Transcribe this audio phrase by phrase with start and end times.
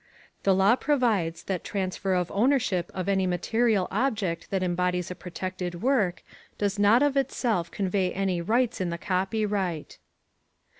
[0.41, 5.83] The law provides that transfer of ownership of any material object that embodies a protected
[5.83, 6.23] work
[6.57, 9.99] does not of itself convey any rights in the copyright.